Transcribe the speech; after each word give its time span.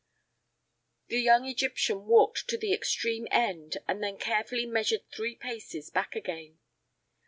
The 1.09 1.19
young 1.21 1.45
Egyptian 1.45 2.07
walked 2.07 2.47
to 2.47 2.57
the 2.57 2.73
extreme 2.73 3.27
end 3.29 3.77
and 3.87 4.01
then 4.03 4.17
carefully 4.17 4.65
measured 4.65 5.07
three 5.11 5.35
paces 5.35 5.91
back 5.91 6.15
again. 6.15 6.57